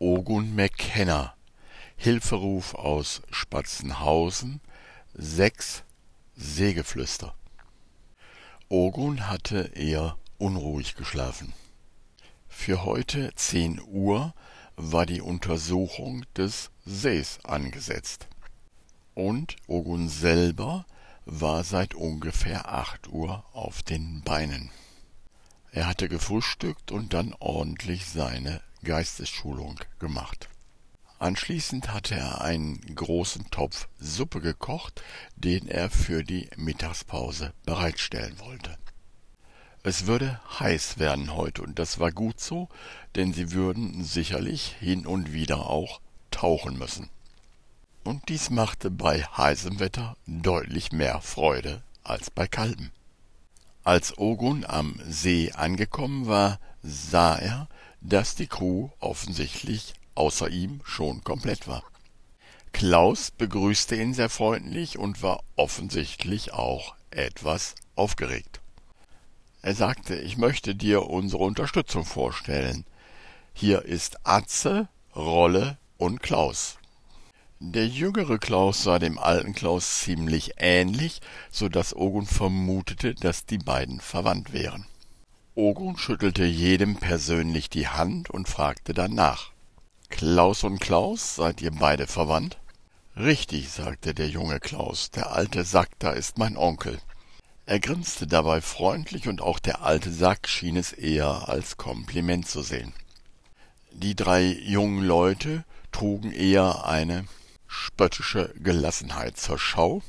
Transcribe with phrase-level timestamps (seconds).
[0.00, 1.34] Ogun McKenna,
[1.96, 4.60] Hilferuf aus Spatzenhausen,
[5.12, 5.82] sechs
[6.36, 7.34] Seegeflüster.
[8.68, 11.52] Ogun hatte eher unruhig geschlafen.
[12.46, 14.34] Für heute zehn Uhr
[14.76, 18.28] war die Untersuchung des Sees angesetzt.
[19.14, 20.86] Und Ogun selber
[21.24, 24.70] war seit ungefähr acht Uhr auf den Beinen.
[25.72, 30.48] Er hatte gefrühstückt und dann ordentlich seine Geistesschulung gemacht.
[31.18, 35.02] Anschließend hatte er einen großen Topf Suppe gekocht,
[35.34, 38.78] den er für die Mittagspause bereitstellen wollte.
[39.82, 42.68] Es würde heiß werden heute, und das war gut so,
[43.16, 46.00] denn sie würden sicherlich hin und wieder auch
[46.30, 47.08] tauchen müssen.
[48.04, 52.90] Und dies machte bei heißem Wetter deutlich mehr Freude als bei kaltem.
[53.82, 57.68] Als Ogun am See angekommen war, sah er,
[58.08, 61.82] dass die Crew offensichtlich außer ihm schon komplett war.
[62.72, 68.60] Klaus begrüßte ihn sehr freundlich und war offensichtlich auch etwas aufgeregt.
[69.62, 72.84] Er sagte, ich möchte dir unsere Unterstützung vorstellen.
[73.52, 76.78] Hier ist Atze, Rolle und Klaus.
[77.60, 83.58] Der jüngere Klaus sah dem alten Klaus ziemlich ähnlich, so dass Ogun vermutete, dass die
[83.58, 84.86] beiden verwandt wären.
[85.58, 89.50] Ogun schüttelte jedem persönlich die Hand und fragte danach.
[90.08, 92.58] Klaus und Klaus, seid ihr beide verwandt?
[93.16, 97.00] Richtig, sagte der junge Klaus, der alte Sack da ist mein Onkel.
[97.66, 102.62] Er grinste dabei freundlich und auch der alte Sack schien es eher als Kompliment zu
[102.62, 102.92] sehen.
[103.90, 107.24] Die drei jungen Leute trugen eher eine
[107.66, 110.02] spöttische Gelassenheit zur Schau,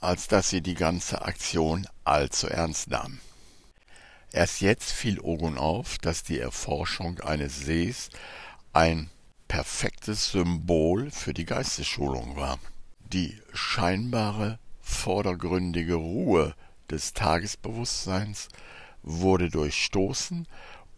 [0.00, 3.20] als dass sie die ganze Aktion allzu ernst nahmen.
[4.32, 8.10] Erst jetzt fiel Ogun auf, dass die Erforschung eines Sees
[8.72, 9.10] ein
[9.48, 12.58] perfektes Symbol für die Geistesschulung war.
[13.12, 16.54] Die scheinbare vordergründige Ruhe
[16.90, 18.48] des Tagesbewusstseins
[19.02, 20.46] wurde durchstoßen,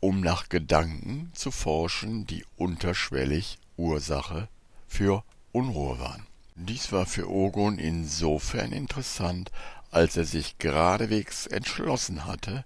[0.00, 4.48] um nach Gedanken zu forschen, die unterschwellig Ursache
[4.86, 6.26] für Unruhe waren.
[6.54, 9.50] Dies war für Ogun insofern interessant,
[9.90, 12.64] als er sich geradewegs entschlossen hatte,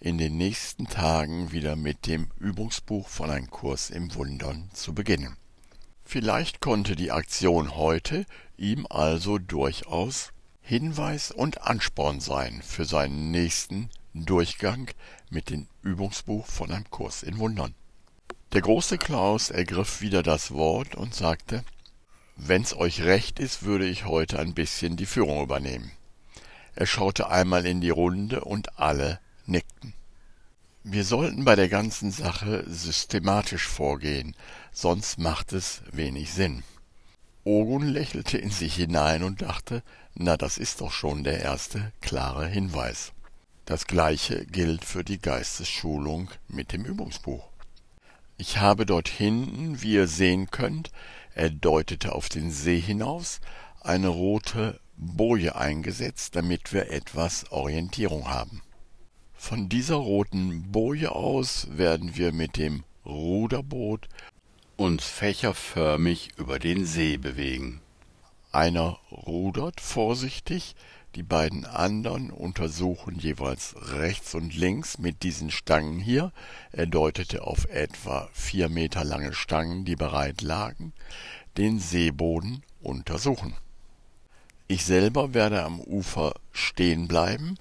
[0.00, 5.36] in den nächsten Tagen wieder mit dem Übungsbuch von Ein Kurs im Wundern zu beginnen.
[6.04, 8.24] Vielleicht konnte die Aktion heute
[8.56, 14.90] ihm also durchaus Hinweis und Ansporn sein für seinen nächsten Durchgang
[15.30, 17.74] mit dem Übungsbuch von einem Kurs in Wundern.
[18.52, 21.64] Der große Klaus ergriff wieder das Wort und sagte,
[22.36, 25.90] Wenn's euch recht ist, würde ich heute ein bisschen die Führung übernehmen.
[26.76, 29.94] Er schaute einmal in die Runde und alle nickten.
[30.84, 34.34] Wir sollten bei der ganzen Sache systematisch vorgehen,
[34.72, 36.62] sonst macht es wenig Sinn.
[37.44, 39.82] Ogun lächelte in sich hinein und dachte,
[40.14, 43.12] na, das ist doch schon der erste klare Hinweis.
[43.64, 47.48] Das gleiche gilt für die Geistesschulung mit dem Übungsbuch.
[48.36, 50.90] Ich habe dort hinten, wie ihr sehen könnt,
[51.34, 53.40] er deutete auf den See hinaus,
[53.80, 58.62] eine rote Boje eingesetzt, damit wir etwas Orientierung haben.
[59.40, 64.08] Von dieser roten Boje aus werden wir mit dem Ruderboot
[64.76, 67.80] uns fächerförmig über den See bewegen.
[68.50, 70.74] Einer rudert vorsichtig,
[71.14, 76.32] die beiden anderen untersuchen jeweils rechts und links mit diesen Stangen hier,
[76.72, 80.92] er deutete auf etwa vier Meter lange Stangen, die bereit lagen,
[81.56, 83.54] den Seeboden untersuchen.
[84.66, 87.56] Ich selber werde am Ufer stehen bleiben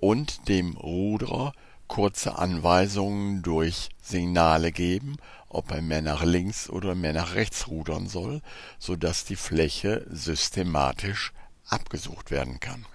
[0.00, 1.52] und dem Ruderer
[1.86, 5.16] kurze Anweisungen durch Signale geben,
[5.48, 8.42] ob er mehr nach links oder mehr nach rechts rudern soll,
[8.78, 11.32] so dass die Fläche systematisch
[11.66, 12.86] abgesucht werden kann.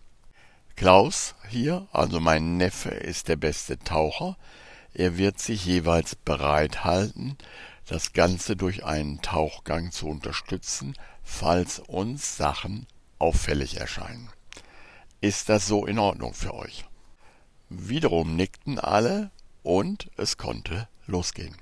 [0.76, 4.38] Klaus hier, also mein Neffe, ist der beste Taucher.
[4.94, 7.38] Er wird sich jeweils bereit halten,
[7.86, 10.94] das Ganze durch einen Tauchgang zu unterstützen,
[11.24, 12.88] falls uns Sachen
[13.20, 14.30] auffällig erscheinen.
[15.22, 16.86] Ist das so in Ordnung für euch?
[17.70, 19.32] Wiederum nickten alle
[19.64, 21.56] und es konnte losgehen.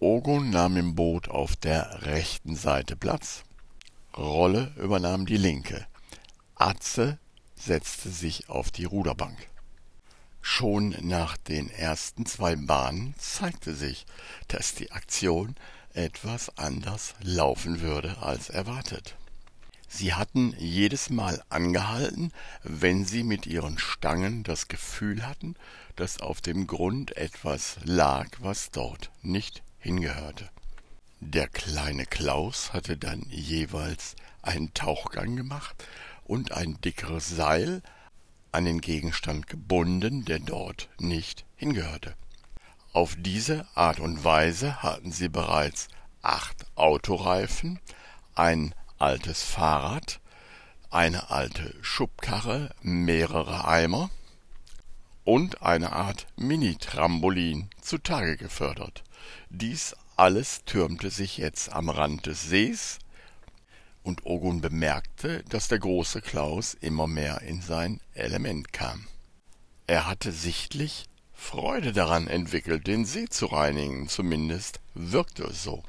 [0.00, 3.44] Ogun nahm im Boot auf der rechten Seite Platz,
[4.16, 5.86] Rolle übernahm die linke,
[6.54, 7.18] Atze
[7.54, 9.36] setzte sich auf die Ruderbank.
[10.40, 14.04] Schon nach den ersten zwei Bahnen zeigte sich,
[14.48, 15.54] dass die Aktion
[15.94, 19.16] etwas anders laufen würde als erwartet.
[19.88, 22.32] Sie hatten jedes Mal angehalten,
[22.62, 25.54] wenn sie mit ihren Stangen das Gefühl hatten,
[25.96, 30.50] dass auf dem Grund etwas lag, was dort nicht hingehörte.
[31.20, 35.86] Der kleine Klaus hatte dann jeweils einen Tauchgang gemacht
[36.24, 37.82] und ein dickeres Seil
[38.52, 42.14] an den Gegenstand gebunden, der dort nicht hingehörte.
[42.92, 45.88] Auf diese Art und Weise hatten sie bereits
[46.22, 47.80] acht Autoreifen,
[48.34, 50.20] ein altes Fahrrad,
[50.90, 54.10] eine alte Schubkarre, mehrere Eimer
[55.24, 59.02] und eine Art Mini-Trampolin zutage gefördert.
[59.50, 62.98] Dies alles türmte sich jetzt am Rand des Sees,
[64.04, 69.06] und Ogun bemerkte, dass der große Klaus immer mehr in sein Element kam.
[69.86, 75.82] Er hatte sichtlich Freude daran entwickelt, den See zu reinigen, zumindest wirkte es so.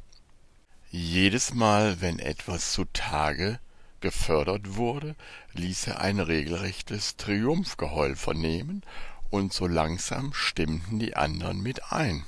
[0.91, 3.59] Jedes Mal, wenn etwas zutage
[3.99, 5.15] gefördert wurde,
[5.53, 8.83] ließ er ein regelrechtes Triumphgeheul vernehmen,
[9.31, 12.25] und so langsam stimmten die anderen mit ein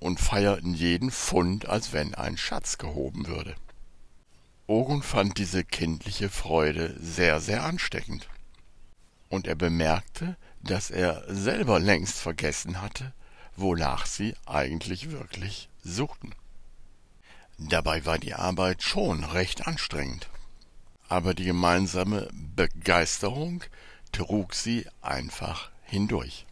[0.00, 3.54] und feierten jeden Pfund, als wenn ein Schatz gehoben würde.
[4.66, 8.28] Ogun fand diese kindliche Freude sehr, sehr ansteckend.
[9.28, 13.12] Und er bemerkte, dass er selber längst vergessen hatte,
[13.56, 16.34] wonach sie eigentlich wirklich suchten.
[17.58, 20.28] Dabei war die Arbeit schon recht anstrengend.
[21.08, 23.62] Aber die gemeinsame Begeisterung
[24.12, 26.46] trug sie einfach hindurch.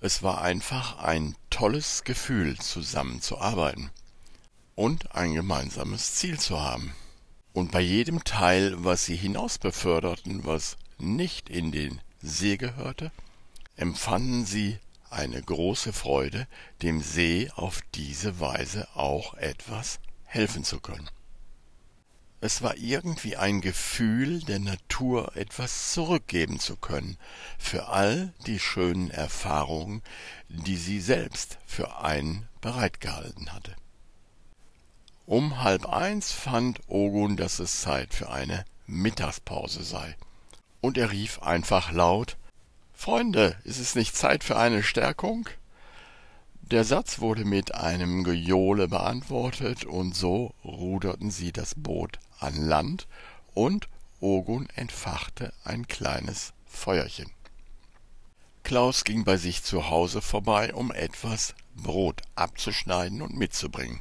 [0.00, 3.90] Es war einfach ein tolles Gefühl, zusammenzuarbeiten
[4.74, 6.94] und ein gemeinsames Ziel zu haben.
[7.52, 13.12] Und bei jedem Teil, was sie hinaus beförderten, was nicht in den See gehörte,
[13.76, 14.78] empfanden sie
[15.14, 16.46] eine große Freude,
[16.82, 21.08] dem See auf diese Weise auch etwas helfen zu können.
[22.40, 27.16] Es war irgendwie ein Gefühl, der Natur etwas zurückgeben zu können,
[27.58, 30.02] für all die schönen Erfahrungen,
[30.50, 33.74] die sie selbst für einen bereitgehalten hatte.
[35.24, 40.14] Um halb eins fand Ogun, dass es Zeit für eine Mittagspause sei.
[40.82, 42.36] Und er rief einfach laut
[43.04, 45.46] Freunde, ist es nicht Zeit für eine Stärkung?
[46.62, 53.06] Der Satz wurde mit einem Gejohle beantwortet, und so ruderten sie das Boot an Land,
[53.52, 53.90] und
[54.20, 57.30] Ogun entfachte ein kleines Feuerchen.
[58.62, 64.00] Klaus ging bei sich zu Hause vorbei, um etwas Brot abzuschneiden und mitzubringen.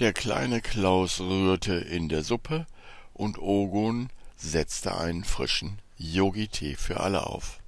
[0.00, 2.66] Der kleine Klaus rührte in der Suppe,
[3.14, 7.60] und Ogun setzte einen frischen Yogi-Tee für alle auf.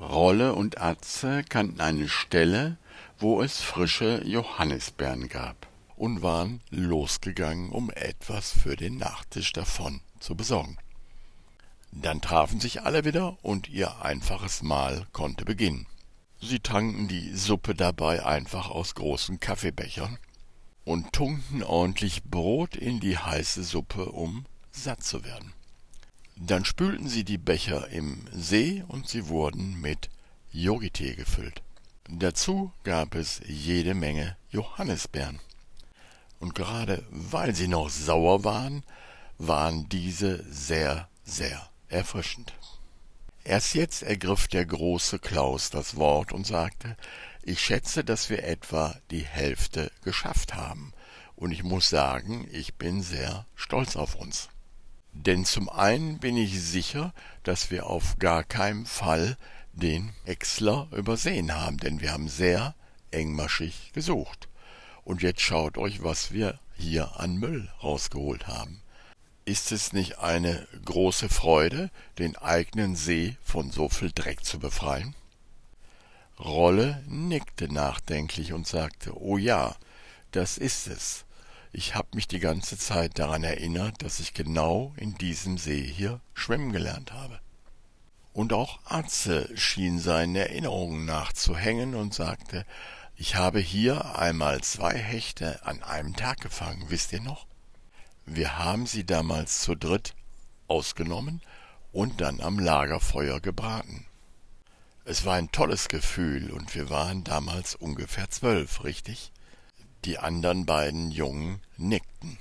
[0.00, 2.76] Rolle und Atze kannten eine Stelle,
[3.18, 5.66] wo es frische Johannisbeeren gab,
[5.96, 10.78] und waren losgegangen, um etwas für den Nachtisch davon zu besorgen.
[11.90, 15.86] Dann trafen sich alle wieder, und ihr einfaches Mahl konnte beginnen.
[16.40, 20.18] Sie tranken die Suppe dabei einfach aus großen Kaffeebechern
[20.84, 25.52] und tunkten ordentlich Brot in die heiße Suppe, um satt zu werden.
[26.40, 30.08] Dann spülten sie die Becher im See und sie wurden mit
[30.52, 31.62] Yogitee gefüllt.
[32.08, 35.40] Dazu gab es jede Menge Johannisbeeren.
[36.38, 38.84] Und gerade weil sie noch sauer waren,
[39.38, 42.52] waren diese sehr, sehr erfrischend.
[43.42, 46.96] Erst jetzt ergriff der große Klaus das Wort und sagte,
[47.42, 50.92] ich schätze, dass wir etwa die Hälfte geschafft haben,
[51.34, 54.48] und ich muss sagen, ich bin sehr stolz auf uns.
[55.12, 57.12] Denn zum einen bin ich sicher,
[57.42, 59.36] dass wir auf gar keinen Fall
[59.72, 62.74] den Exler übersehen haben, denn wir haben sehr
[63.10, 64.48] engmaschig gesucht.
[65.04, 68.82] Und jetzt schaut euch, was wir hier an Müll rausgeholt haben.
[69.44, 75.14] Ist es nicht eine große Freude, den eigenen See von so viel Dreck zu befreien?
[76.38, 79.74] Rolle nickte nachdenklich und sagte, oh ja,
[80.30, 81.24] das ist es.
[81.72, 86.20] Ich hab mich die ganze Zeit daran erinnert, dass ich genau in diesem See hier
[86.34, 87.40] schwimmen gelernt habe.
[88.32, 92.64] Und auch Atze schien seinen Erinnerungen nachzuhängen und sagte,
[93.16, 97.46] ich habe hier einmal zwei Hechte an einem Tag gefangen, wisst ihr noch?
[98.24, 100.14] Wir haben sie damals zu dritt
[100.68, 101.42] ausgenommen
[101.92, 104.06] und dann am Lagerfeuer gebraten.
[105.04, 109.32] Es war ein tolles Gefühl, und wir waren damals ungefähr zwölf, richtig?
[110.04, 112.38] Die anderen beiden Jungen nickten.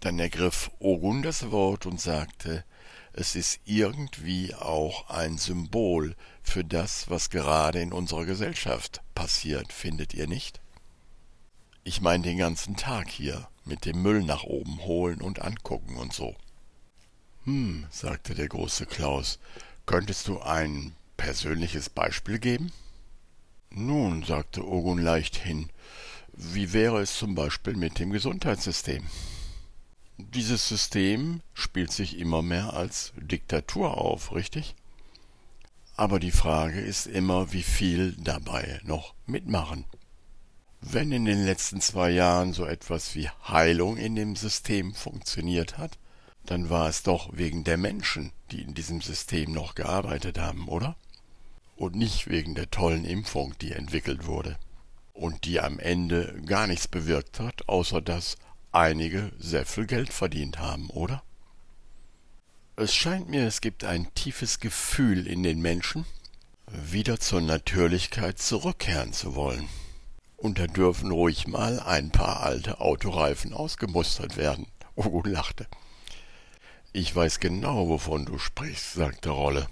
[0.00, 2.64] Dann ergriff Ogun das Wort und sagte,
[3.12, 10.14] es ist irgendwie auch ein Symbol für das, was gerade in unserer Gesellschaft passiert, findet
[10.14, 10.60] ihr nicht?
[11.84, 16.12] Ich meine den ganzen Tag hier, mit dem Müll nach oben holen und angucken und
[16.12, 16.34] so.
[17.44, 19.38] Hm, sagte der große Klaus,
[19.86, 22.72] könntest du ein persönliches Beispiel geben?
[23.70, 25.70] Nun, sagte Ogun leichthin,
[26.42, 29.04] Wie wäre es zum Beispiel mit dem Gesundheitssystem?
[30.16, 34.74] Dieses System spielt sich immer mehr als Diktatur auf, richtig?
[35.96, 39.84] Aber die Frage ist immer, wie viel dabei noch mitmachen.
[40.80, 45.98] Wenn in den letzten zwei Jahren so etwas wie Heilung in dem System funktioniert hat,
[46.46, 50.96] dann war es doch wegen der Menschen, die in diesem System noch gearbeitet haben, oder?
[51.76, 54.56] Und nicht wegen der tollen Impfung, die entwickelt wurde
[55.20, 58.36] und die am Ende gar nichts bewirkt hat, außer dass
[58.72, 61.22] einige sehr viel Geld verdient haben, oder?
[62.76, 66.06] Es scheint mir, es gibt ein tiefes Gefühl in den Menschen,
[66.66, 69.68] wieder zur Natürlichkeit zurückkehren zu wollen.
[70.38, 74.66] Und da dürfen ruhig mal ein paar alte Autoreifen ausgemustert werden.
[74.94, 75.66] Ogo lachte.
[76.94, 79.68] Ich weiß genau, wovon du sprichst, sagte Rolle.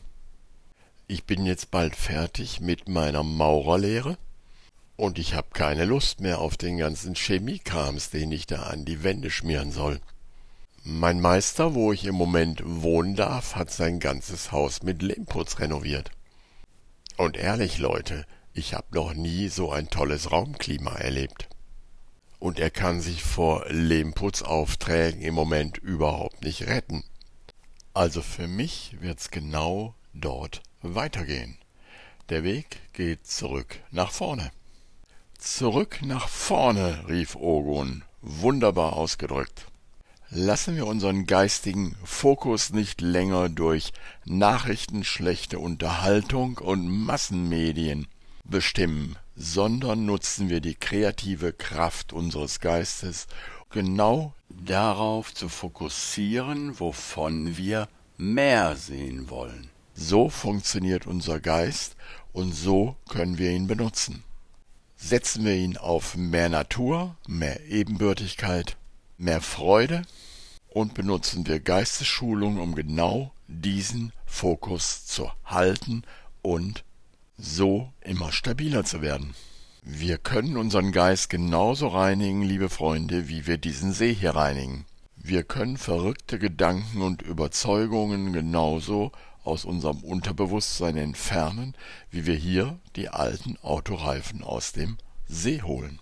[1.07, 4.19] Ich bin jetzt bald fertig mit meiner Maurerlehre
[4.99, 9.05] und ich hab keine Lust mehr auf den ganzen Chemiekrams, den ich da an die
[9.05, 10.01] Wände schmieren soll.
[10.83, 16.11] Mein Meister, wo ich im Moment wohnen darf, hat sein ganzes Haus mit Lehmputz renoviert.
[17.17, 21.49] Und ehrlich, Leute, ich hab noch nie so ein tolles Raumklima erlebt.
[22.41, 27.05] Und er kann sich vor Lehmputzaufträgen im Moment überhaupt nicht retten.
[27.95, 31.57] Also für mich wird's genau dort weitergehen.
[32.31, 34.51] Der Weg geht zurück nach vorne.
[35.39, 39.67] Zurück nach vorne, rief Ogun, wunderbar ausgedrückt.
[40.31, 43.93] Lassen wir unseren geistigen Fokus nicht länger durch
[44.25, 48.09] Nachrichten, schlechte Unterhaltung und Massenmedien
[48.43, 53.29] bestimmen, sondern nutzen wir die kreative Kraft unseres Geistes,
[53.71, 59.71] genau darauf zu fokussieren, wovon wir mehr sehen wollen.
[59.95, 61.95] So funktioniert unser Geist
[62.33, 64.25] und so können wir ihn benutzen.
[65.01, 68.77] Setzen wir ihn auf mehr Natur, mehr Ebenbürtigkeit,
[69.17, 70.03] mehr Freude
[70.69, 76.03] und benutzen wir Geistesschulung, um genau diesen Fokus zu halten
[76.43, 76.85] und
[77.39, 79.35] so immer stabiler zu werden.
[79.83, 84.85] Wir können unseren Geist genauso reinigen, liebe Freunde, wie wir diesen See hier reinigen.
[85.17, 89.13] Wir können verrückte Gedanken und Überzeugungen genauso
[89.45, 91.75] aus unserem Unterbewusstsein entfernen,
[92.11, 96.01] wie wir hier die alten Autoreifen aus dem See holen.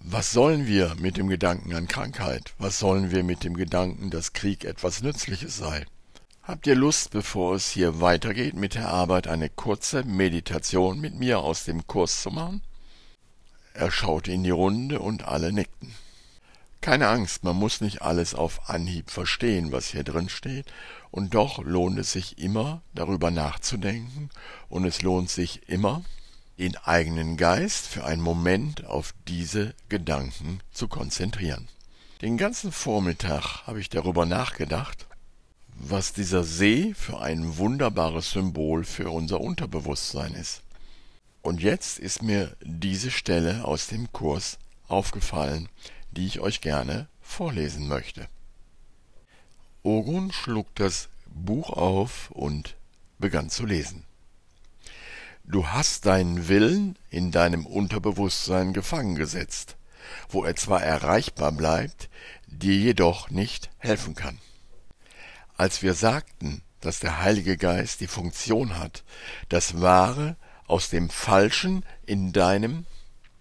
[0.00, 2.52] Was sollen wir mit dem Gedanken an Krankheit?
[2.58, 5.86] Was sollen wir mit dem Gedanken, dass Krieg etwas Nützliches sei?
[6.42, 11.38] Habt ihr Lust, bevor es hier weitergeht mit der Arbeit, eine kurze Meditation mit mir
[11.38, 12.60] aus dem Kurs zu machen?
[13.72, 15.94] Er schaute in die Runde und alle nickten.
[16.82, 20.66] Keine Angst, man muss nicht alles auf Anhieb verstehen, was hier drin steht,
[21.14, 24.30] und doch lohnt es sich immer, darüber nachzudenken,
[24.68, 26.02] und es lohnt sich immer,
[26.58, 31.68] den eigenen Geist für einen Moment auf diese Gedanken zu konzentrieren.
[32.20, 35.06] Den ganzen Vormittag habe ich darüber nachgedacht,
[35.76, 40.62] was dieser See für ein wunderbares Symbol für unser Unterbewusstsein ist.
[41.42, 45.68] Und jetzt ist mir diese Stelle aus dem Kurs aufgefallen,
[46.10, 48.28] die ich euch gerne vorlesen möchte.
[49.84, 52.74] Ogun schlug das Buch auf und
[53.18, 54.04] begann zu lesen.
[55.44, 59.76] Du hast deinen Willen in deinem Unterbewusstsein gefangen gesetzt,
[60.30, 62.08] wo er zwar erreichbar bleibt,
[62.46, 64.38] dir jedoch nicht helfen kann.
[65.58, 69.04] Als wir sagten, dass der Heilige Geist die Funktion hat,
[69.50, 70.36] das Wahre
[70.66, 72.86] aus dem Falschen in deinem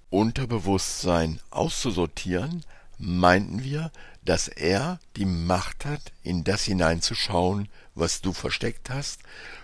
[0.10, 2.66] Unterbewusstsein auszusortieren,
[2.98, 3.92] meinten wir,
[4.26, 9.22] dass er die Macht hat, in das hineinzuschauen, was du versteckt hast,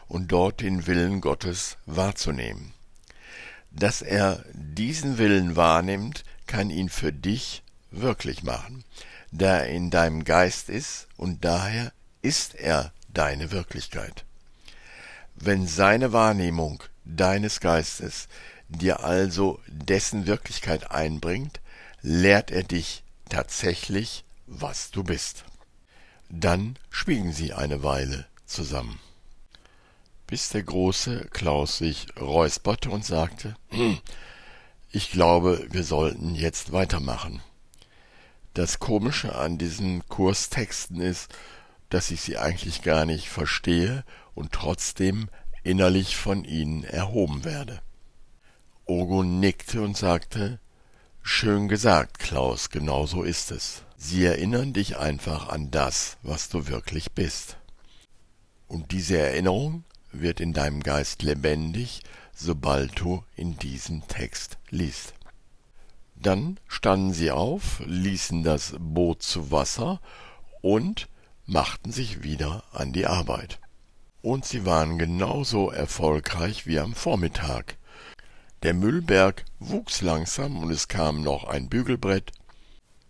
[0.08, 2.74] und dort den Willen Gottes wahrzunehmen.
[3.72, 8.84] Dass er diesen Willen wahrnimmt, kann ihn für dich wirklich machen,
[9.32, 14.25] da er in deinem Geist ist und daher ist er deine Wirklichkeit.
[15.36, 18.28] Wenn seine Wahrnehmung deines Geistes
[18.68, 21.60] dir also dessen Wirklichkeit einbringt,
[22.01, 25.46] lehrt er dich tatsächlich, was du bist.
[26.29, 29.00] Dann schwiegen sie eine Weile zusammen
[30.29, 33.98] bis der große Klaus sich räusperte und sagte hm,
[34.91, 37.41] Ich glaube, wir sollten jetzt weitermachen.
[38.53, 41.34] Das Komische an diesen Kurstexten ist,
[41.89, 45.29] dass ich sie eigentlich gar nicht verstehe und trotzdem
[45.63, 47.82] innerlich von ihnen erhoben werde.
[48.86, 50.60] Ogun nickte und sagte
[51.24, 53.82] Schön gesagt, Klaus, genau so ist es.
[54.01, 57.58] Sie erinnern dich einfach an das, was du wirklich bist.
[58.70, 62.01] Und diese Erinnerung wird in deinem Geist lebendig,
[62.34, 65.13] sobald du in diesem Text liest.
[66.15, 70.00] Dann standen sie auf, ließen das Boot zu Wasser
[70.62, 71.10] und
[71.46, 73.60] machten sich wieder an die Arbeit.
[74.22, 77.75] Und sie waren genauso erfolgreich wie am Vormittag.
[78.63, 82.32] Der Müllberg wuchs langsam und es kam noch ein Bügelbrett,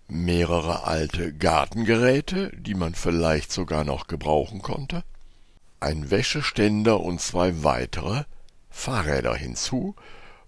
[0.09, 5.03] mehrere alte Gartengeräte, die man vielleicht sogar noch gebrauchen konnte,
[5.79, 8.23] ein Wäscheständer und zwei weitere
[8.69, 9.95] Fahrräder hinzu,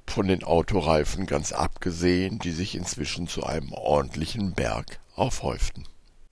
[0.07, 5.87] von den Autoreifen ganz abgesehen, die sich inzwischen zu einem ordentlichen Berg aufhäuften.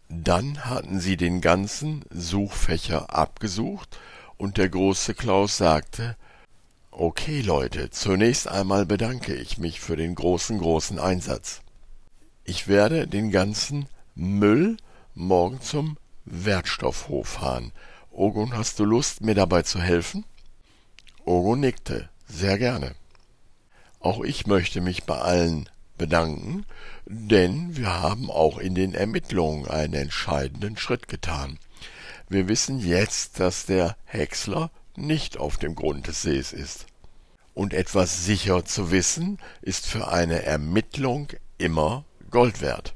[0.09, 3.99] Dann hatten sie den ganzen Suchfächer abgesucht,
[4.37, 6.15] und der große Klaus sagte
[6.91, 11.61] Okay, Leute, zunächst einmal bedanke ich mich für den großen, großen Einsatz.
[12.49, 14.77] Ich werde den ganzen Müll
[15.13, 17.71] morgen zum Wertstoffhof fahren.
[18.09, 20.25] Ogun, hast du Lust, mir dabei zu helfen?
[21.25, 22.95] Ogun nickte, sehr gerne.
[23.99, 26.65] Auch ich möchte mich bei allen bedanken,
[27.05, 31.59] denn wir haben auch in den Ermittlungen einen entscheidenden Schritt getan.
[32.29, 36.87] Wir wissen jetzt, dass der Häcksler nicht auf dem Grund des Sees ist.
[37.53, 41.27] Und etwas sicher zu wissen, ist für eine Ermittlung
[41.59, 42.93] immer Gold wert.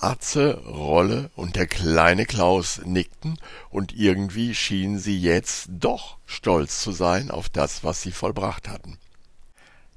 [0.00, 3.38] Atze, Rolle und der kleine Klaus nickten,
[3.70, 8.98] und irgendwie schienen sie jetzt doch stolz zu sein auf das, was sie vollbracht hatten.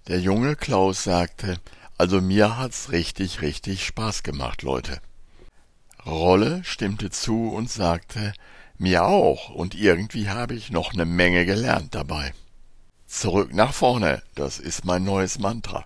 [0.08, 1.60] Der junge Klaus sagte,
[1.98, 5.02] also mir hat's richtig, richtig Spaß gemacht, Leute.
[6.06, 8.34] Rolle stimmte zu und sagte,
[8.78, 12.34] mir auch, und irgendwie habe ich noch ne Menge gelernt dabei.
[13.06, 15.86] Zurück nach vorne, das ist mein neues Mantra.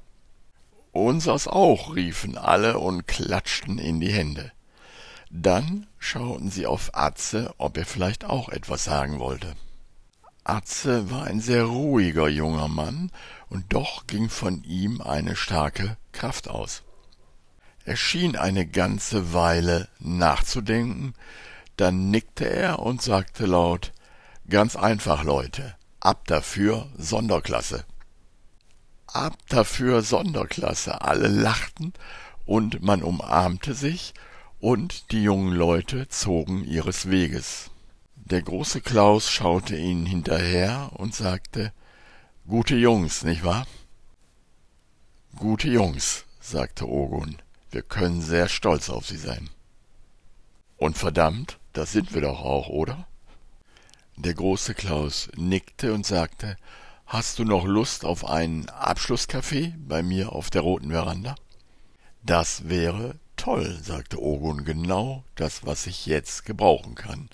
[0.94, 4.52] Unsers auch, riefen alle und klatschten in die Hände.
[5.32, 9.56] Dann schauten sie auf Atze, ob er vielleicht auch etwas sagen wollte.
[10.44, 13.12] Atze war ein sehr ruhiger junger Mann,
[13.50, 16.84] und doch ging von ihm eine starke Kraft aus.
[17.86, 21.16] Er schien eine ganze Weile nachzudenken,
[21.76, 23.94] dann nickte er und sagte laut
[24.48, 27.84] Ganz einfach, Leute, ab dafür Sonderklasse
[29.16, 31.02] ab dafür Sonderklasse.
[31.02, 31.94] Alle lachten
[32.46, 34.14] und man umarmte sich
[34.60, 37.70] und die jungen Leute zogen ihres Weges.
[38.16, 41.74] Der große Klaus schaute ihnen hinterher und sagte,
[42.48, 43.66] Gute Jungs, nicht wahr?
[45.38, 47.38] Gute Jungs, sagte Ogun,
[47.72, 49.50] wir können sehr stolz auf sie sein.
[50.78, 53.08] Und verdammt, das sind wir doch auch, oder?
[54.16, 56.58] Der große Klaus nickte und sagte,
[57.06, 61.36] Hast du noch Lust auf einen Abschlusskaffee bei mir auf der roten Veranda?
[62.24, 67.30] Das wäre toll, sagte Ogun, genau das, was ich jetzt gebrauchen kann.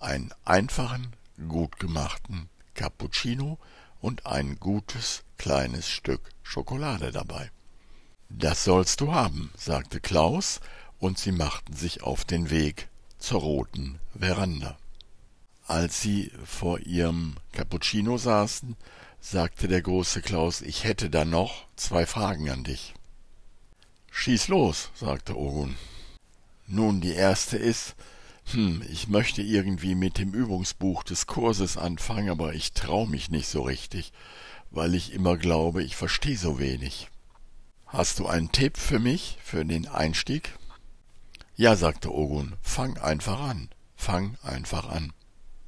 [0.00, 1.14] Einen einfachen,
[1.48, 3.58] gut gemachten Cappuccino
[4.00, 7.50] und ein gutes kleines Stück Schokolade dabei.
[8.28, 10.60] Das sollst du haben, sagte Klaus,
[10.98, 14.76] und sie machten sich auf den Weg zur roten Veranda.
[15.66, 18.76] Als sie vor ihrem Cappuccino saßen,
[19.22, 22.92] sagte der große Klaus, ich hätte da noch zwei Fragen an dich.
[24.10, 25.76] Schieß los, sagte Ogun.
[26.66, 27.94] Nun, die erste ist,
[28.50, 33.46] hm, ich möchte irgendwie mit dem Übungsbuch des Kurses anfangen, aber ich trau mich nicht
[33.46, 34.12] so richtig,
[34.70, 37.08] weil ich immer glaube, ich verstehe so wenig.
[37.86, 40.58] Hast du einen Tipp für mich, für den Einstieg?
[41.54, 45.12] Ja, sagte Ogun, fang einfach an, fang einfach an.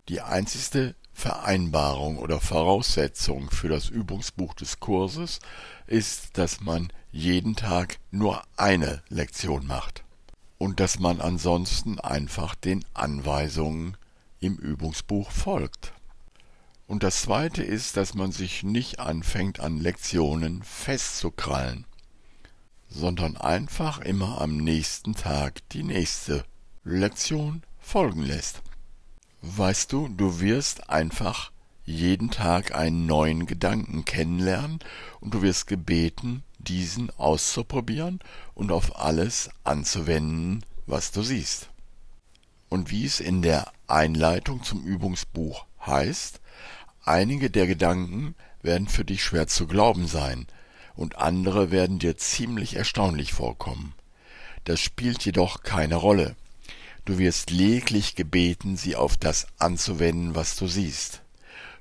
[0.09, 5.39] Die einzigste Vereinbarung oder Voraussetzung für das Übungsbuch des Kurses
[5.87, 10.05] ist, dass man jeden Tag nur eine Lektion macht
[10.59, 13.97] und dass man ansonsten einfach den Anweisungen
[14.41, 15.93] im Übungsbuch folgt.
[16.87, 21.87] Und das zweite ist, dass man sich nicht anfängt an Lektionen festzukrallen,
[22.89, 26.45] sondern einfach immer am nächsten Tag die nächste
[26.85, 28.63] Lektion folgen lässt.
[29.47, 31.53] Weißt du, du wirst einfach
[31.85, 34.79] jeden Tag einen neuen Gedanken kennenlernen
[35.21, 38.21] und du wirst gebeten, diesen auszuprobieren
[38.55, 41.69] und auf alles anzuwenden, was du siehst.
[42.71, 46.41] Und wie es in der Einleitung zum Übungsbuch heißt,
[47.05, 50.47] einige der Gedanken werden für dich schwer zu glauben sein,
[50.97, 53.93] und andere werden dir ziemlich erstaunlich vorkommen.
[54.65, 56.35] Das spielt jedoch keine Rolle.
[57.05, 61.21] Du wirst lediglich gebeten, sie auf das anzuwenden, was du siehst.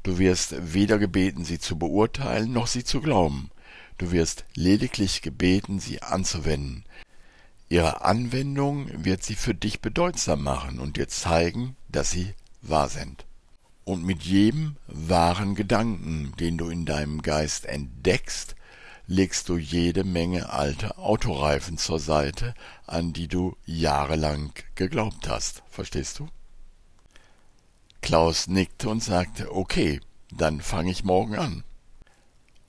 [0.04, 3.50] Du wirst weder gebeten, sie zu beurteilen, noch sie zu glauben.
[3.98, 6.84] Du wirst lediglich gebeten, sie anzuwenden.
[7.70, 13.26] Ihre Anwendung wird sie für dich bedeutsam machen und dir zeigen, dass sie wahr sind.
[13.86, 18.56] Und mit jedem wahren Gedanken, den du in deinem Geist entdeckst,
[19.14, 22.56] legst du jede Menge alte Autoreifen zur Seite,
[22.88, 25.62] an die du jahrelang geglaubt hast.
[25.70, 26.28] Verstehst du?
[28.02, 31.64] Klaus nickte und sagte, okay, dann fange ich morgen an.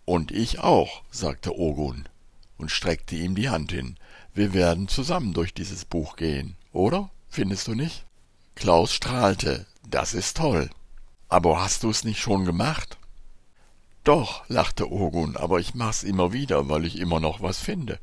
[0.05, 2.05] Und ich auch, sagte Ogun
[2.59, 3.97] und streckte ihm die Hand hin.
[4.35, 7.11] Wir werden zusammen durch dieses Buch gehen, oder?
[7.31, 8.05] Findest du nicht?
[8.55, 9.65] Klaus strahlte.
[9.89, 10.69] Das ist toll.
[11.31, 12.99] Aber hast du es nicht schon gemacht?
[14.05, 17.99] Doch, lachte Ogun, aber ich mach's immer wieder, weil ich immer noch was finde.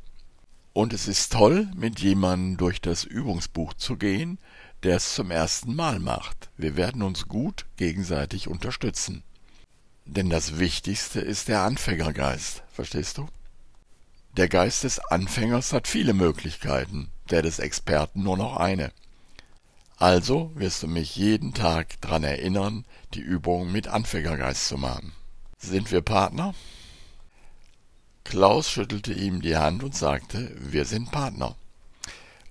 [0.74, 4.40] Und es ist toll, mit jemandem durch das Übungsbuch zu gehen,
[4.82, 6.50] der es zum ersten Mal macht.
[6.58, 9.22] Wir werden uns gut gegenseitig unterstützen.
[10.06, 13.28] Denn das Wichtigste ist der Anfängergeist, verstehst du?
[14.38, 18.92] Der Geist des Anfängers hat viele Möglichkeiten, der des Experten nur noch eine.
[19.98, 25.14] Also wirst du mich jeden Tag dran erinnern, die Übung mit Anfängergeist zu machen.
[25.64, 26.56] Sind wir Partner?
[28.24, 31.56] Klaus schüttelte ihm die Hand und sagte, wir sind Partner.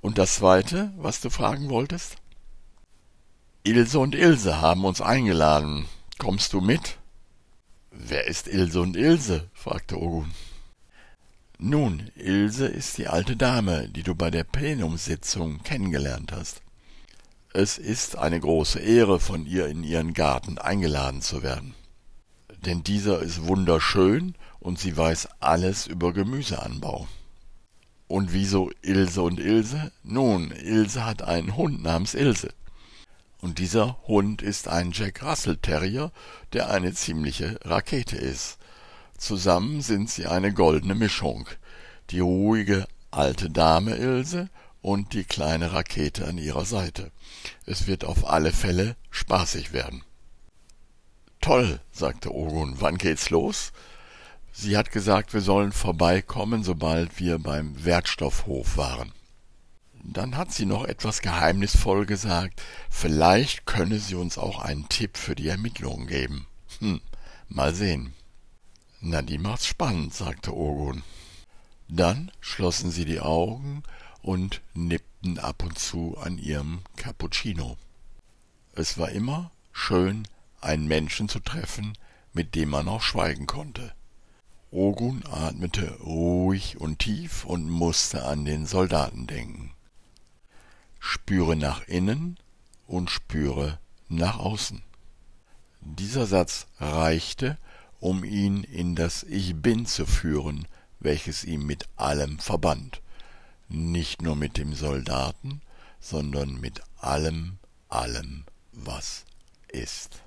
[0.00, 2.16] Und das Zweite, was du fragen wolltest?
[3.64, 5.86] Ilse und Ilse haben uns eingeladen.
[6.18, 6.98] Kommst du mit?
[7.90, 9.50] Wer ist Ilse und Ilse?
[9.54, 10.30] fragte Ogun.
[11.58, 16.62] Nun, Ilse ist die alte Dame, die du bei der Plenumssitzung kennengelernt hast.
[17.52, 21.74] Es ist eine große Ehre, von ihr in ihren Garten eingeladen zu werden.
[22.66, 27.08] Denn dieser ist wunderschön und sie weiß alles über Gemüseanbau.
[28.06, 29.92] Und wieso Ilse und Ilse?
[30.02, 32.52] Nun, Ilse hat einen Hund namens Ilse.
[33.40, 36.12] Und dieser Hund ist ein Jack Russell Terrier,
[36.52, 38.58] der eine ziemliche Rakete ist.
[39.16, 41.48] Zusammen sind sie eine goldene Mischung.
[42.10, 44.50] Die ruhige alte Dame Ilse
[44.82, 47.10] und die kleine Rakete an ihrer Seite.
[47.64, 50.02] Es wird auf alle Fälle spaßig werden.
[51.40, 53.72] Toll, sagte Ogun, wann geht's los?
[54.52, 59.12] Sie hat gesagt, wir sollen vorbeikommen, sobald wir beim Wertstoffhof waren.
[60.02, 65.34] Dann hat sie noch etwas geheimnisvoll gesagt, vielleicht könne sie uns auch einen Tipp für
[65.34, 66.46] die Ermittlungen geben.
[66.80, 67.00] Hm,
[67.48, 68.14] mal sehen.
[69.00, 71.02] Na, die macht's spannend, sagte Ogun.
[71.88, 73.82] Dann schlossen sie die Augen
[74.22, 77.76] und nippten ab und zu an ihrem Cappuccino.
[78.74, 80.28] Es war immer schön,
[80.60, 81.96] einen Menschen zu treffen,
[82.32, 83.92] mit dem man auch schweigen konnte.
[84.70, 89.72] Ogun atmete ruhig und tief und musste an den Soldaten denken.
[90.98, 92.38] Spüre nach innen
[92.86, 94.82] und spüre nach außen.
[95.80, 97.58] Dieser Satz reichte,
[97.98, 100.66] um ihn in das Ich bin zu führen,
[101.00, 103.00] welches ihm mit allem verband
[103.70, 105.62] nicht nur mit dem Soldaten,
[106.00, 109.24] sondern mit allem, allem, was
[109.68, 110.22] ist.